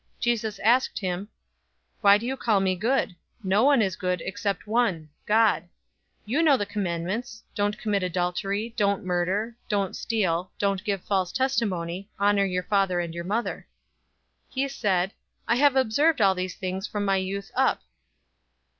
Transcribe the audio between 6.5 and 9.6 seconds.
the commandments: 'Don't commit adultery,' 'Don't murder,'